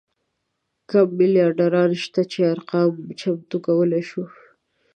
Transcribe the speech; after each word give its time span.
کم 0.89 1.07
میلیاردران 1.19 1.91
شته 2.03 2.21
چې 2.31 2.39
ارقام 2.53 2.91
چمتو 3.19 3.57
کولی 3.65 4.03
شو. 4.09 4.23